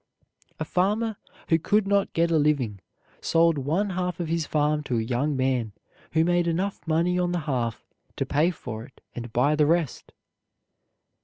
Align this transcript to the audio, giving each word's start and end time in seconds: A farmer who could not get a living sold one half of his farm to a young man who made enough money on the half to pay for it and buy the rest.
A 0.59 0.65
farmer 0.65 1.17
who 1.49 1.59
could 1.59 1.87
not 1.87 2.13
get 2.13 2.31
a 2.31 2.39
living 2.39 2.79
sold 3.21 3.59
one 3.59 3.91
half 3.91 4.19
of 4.19 4.29
his 4.29 4.47
farm 4.47 4.81
to 4.85 4.97
a 4.97 5.01
young 5.03 5.37
man 5.37 5.73
who 6.13 6.23
made 6.25 6.47
enough 6.47 6.81
money 6.87 7.19
on 7.19 7.33
the 7.33 7.41
half 7.41 7.85
to 8.15 8.25
pay 8.25 8.49
for 8.49 8.83
it 8.83 8.99
and 9.13 9.31
buy 9.31 9.55
the 9.55 9.67
rest. 9.67 10.11